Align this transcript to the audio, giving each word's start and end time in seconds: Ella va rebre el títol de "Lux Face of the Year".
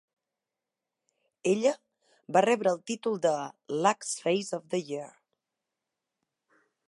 Ella 1.51 1.73
va 2.37 2.43
rebre 2.47 2.73
el 2.77 2.81
títol 2.91 3.21
de 3.27 3.35
"Lux 3.83 4.17
Face 4.25 4.59
of 4.61 4.67
the 4.75 4.83
Year". 4.91 5.09